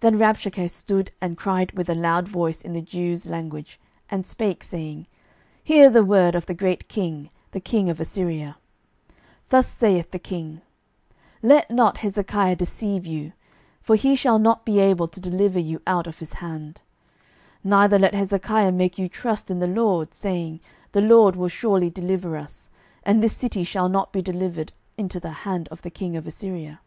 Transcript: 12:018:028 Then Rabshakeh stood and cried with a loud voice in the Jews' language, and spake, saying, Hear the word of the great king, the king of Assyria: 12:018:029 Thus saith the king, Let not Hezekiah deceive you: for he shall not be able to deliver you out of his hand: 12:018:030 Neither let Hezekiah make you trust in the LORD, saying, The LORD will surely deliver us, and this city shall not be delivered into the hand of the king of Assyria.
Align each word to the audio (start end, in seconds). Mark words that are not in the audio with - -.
12:018:028 - -
Then 0.00 0.18
Rabshakeh 0.18 0.70
stood 0.70 1.10
and 1.18 1.36
cried 1.38 1.72
with 1.72 1.88
a 1.88 1.94
loud 1.94 2.28
voice 2.28 2.60
in 2.60 2.74
the 2.74 2.82
Jews' 2.82 3.24
language, 3.24 3.80
and 4.10 4.26
spake, 4.26 4.62
saying, 4.62 5.06
Hear 5.64 5.88
the 5.88 6.04
word 6.04 6.34
of 6.34 6.44
the 6.44 6.52
great 6.52 6.88
king, 6.90 7.30
the 7.52 7.60
king 7.60 7.88
of 7.88 7.98
Assyria: 7.98 8.58
12:018:029 9.48 9.48
Thus 9.48 9.66
saith 9.66 10.10
the 10.10 10.18
king, 10.18 10.60
Let 11.40 11.70
not 11.70 11.96
Hezekiah 11.96 12.56
deceive 12.56 13.06
you: 13.06 13.32
for 13.80 13.96
he 13.96 14.14
shall 14.14 14.38
not 14.38 14.66
be 14.66 14.78
able 14.78 15.08
to 15.08 15.20
deliver 15.22 15.58
you 15.58 15.80
out 15.86 16.06
of 16.06 16.18
his 16.18 16.34
hand: 16.34 16.82
12:018:030 17.64 17.70
Neither 17.70 17.98
let 17.98 18.14
Hezekiah 18.14 18.72
make 18.72 18.98
you 18.98 19.08
trust 19.08 19.50
in 19.50 19.60
the 19.60 19.66
LORD, 19.66 20.12
saying, 20.12 20.60
The 20.92 21.00
LORD 21.00 21.34
will 21.34 21.48
surely 21.48 21.88
deliver 21.88 22.36
us, 22.36 22.68
and 23.04 23.22
this 23.22 23.38
city 23.38 23.64
shall 23.64 23.88
not 23.88 24.12
be 24.12 24.20
delivered 24.20 24.74
into 24.98 25.18
the 25.18 25.30
hand 25.48 25.66
of 25.68 25.80
the 25.80 25.88
king 25.88 26.14
of 26.14 26.26
Assyria. 26.26 26.80